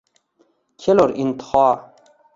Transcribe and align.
Kelur 0.81 1.11
intiho 1.21 1.69